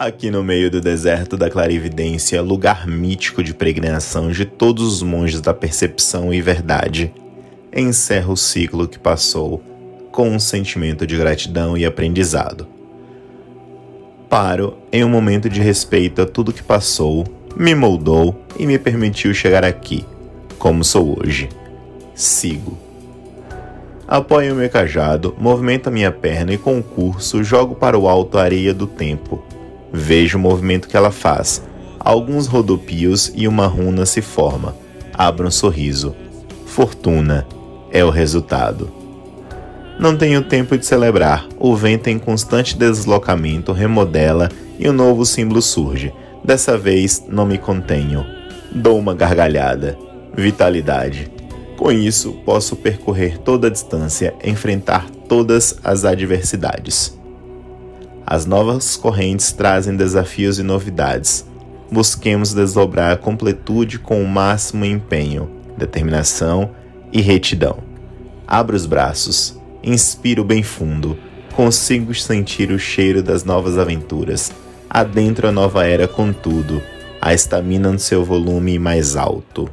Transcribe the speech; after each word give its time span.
Aqui 0.00 0.30
no 0.30 0.42
meio 0.42 0.70
do 0.70 0.80
deserto 0.80 1.36
da 1.36 1.50
clarividência, 1.50 2.40
lugar 2.40 2.86
mítico 2.86 3.44
de 3.44 3.52
peregrinação 3.52 4.30
de 4.30 4.46
todos 4.46 4.94
os 4.94 5.02
monges 5.02 5.42
da 5.42 5.52
percepção 5.52 6.32
e 6.32 6.40
verdade, 6.40 7.12
encerra 7.70 8.32
o 8.32 8.36
ciclo 8.36 8.88
que 8.88 8.98
passou 8.98 9.62
com 10.10 10.30
um 10.30 10.38
sentimento 10.38 11.06
de 11.06 11.18
gratidão 11.18 11.76
e 11.76 11.84
aprendizado. 11.84 12.66
Paro 14.26 14.78
em 14.90 15.04
um 15.04 15.08
momento 15.10 15.50
de 15.50 15.60
respeito 15.60 16.22
a 16.22 16.26
tudo 16.26 16.50
que 16.50 16.62
passou, 16.62 17.26
me 17.54 17.74
moldou 17.74 18.42
e 18.58 18.64
me 18.64 18.78
permitiu 18.78 19.34
chegar 19.34 19.66
aqui, 19.66 20.02
como 20.58 20.82
sou 20.82 21.18
hoje. 21.20 21.46
Sigo. 22.14 22.78
Apoio 24.08 24.54
meu 24.54 24.70
cajado, 24.70 25.36
movimento 25.38 25.88
a 25.88 25.92
minha 25.92 26.10
perna 26.10 26.54
e 26.54 26.58
com 26.58 26.78
o 26.78 26.82
curso 26.82 27.44
jogo 27.44 27.74
para 27.74 27.98
o 27.98 28.08
alto 28.08 28.38
a 28.38 28.42
areia 28.44 28.72
do 28.72 28.86
tempo 28.86 29.44
Vejo 29.92 30.38
o 30.38 30.40
movimento 30.40 30.88
que 30.88 30.96
ela 30.96 31.10
faz. 31.10 31.62
Alguns 31.98 32.46
rodopios 32.46 33.32
e 33.34 33.46
uma 33.46 33.66
runa 33.66 34.06
se 34.06 34.22
forma. 34.22 34.74
Abra 35.12 35.46
um 35.46 35.50
sorriso. 35.50 36.14
Fortuna 36.66 37.46
é 37.90 38.04
o 38.04 38.10
resultado. 38.10 38.90
Não 39.98 40.16
tenho 40.16 40.42
tempo 40.42 40.78
de 40.78 40.86
celebrar. 40.86 41.46
O 41.58 41.76
vento 41.76 42.08
em 42.08 42.18
constante 42.18 42.76
deslocamento 42.76 43.72
remodela 43.72 44.48
e 44.78 44.88
um 44.88 44.92
novo 44.92 45.26
símbolo 45.26 45.60
surge. 45.60 46.12
Dessa 46.42 46.78
vez 46.78 47.22
não 47.28 47.44
me 47.44 47.58
contenho. 47.58 48.24
Dou 48.72 48.98
uma 48.98 49.14
gargalhada. 49.14 49.98
Vitalidade. 50.34 51.30
Com 51.76 51.92
isso, 51.92 52.32
posso 52.44 52.76
percorrer 52.76 53.38
toda 53.38 53.66
a 53.66 53.70
distância, 53.70 54.34
enfrentar 54.44 55.06
todas 55.28 55.78
as 55.84 56.04
adversidades. 56.04 57.19
As 58.30 58.46
novas 58.46 58.94
correntes 58.94 59.50
trazem 59.50 59.96
desafios 59.96 60.60
e 60.60 60.62
novidades. 60.62 61.44
Busquemos 61.90 62.54
desdobrar 62.54 63.12
a 63.12 63.16
completude 63.16 63.98
com 63.98 64.22
o 64.22 64.28
máximo 64.28 64.84
empenho, 64.84 65.50
determinação 65.76 66.70
e 67.12 67.20
retidão. 67.20 67.78
Abra 68.46 68.76
os 68.76 68.86
braços, 68.86 69.58
inspiro 69.82 70.44
bem 70.44 70.62
fundo, 70.62 71.18
consigo 71.56 72.14
sentir 72.14 72.70
o 72.70 72.78
cheiro 72.78 73.20
das 73.20 73.42
novas 73.42 73.76
aventuras. 73.76 74.52
Adentro 74.88 75.48
a 75.48 75.52
nova 75.52 75.84
era 75.84 76.06
com 76.06 76.32
tudo, 76.32 76.80
a 77.20 77.34
estamina 77.34 77.90
no 77.90 77.98
seu 77.98 78.24
volume 78.24 78.78
mais 78.78 79.16
alto. 79.16 79.68